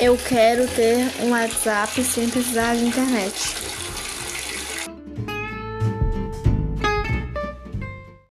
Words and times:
Eu 0.00 0.16
quero 0.16 0.64
ter 0.68 1.10
um 1.24 1.30
WhatsApp 1.30 2.04
sem 2.04 2.28
precisar 2.28 2.76
de 2.76 2.84
internet. 2.84 3.56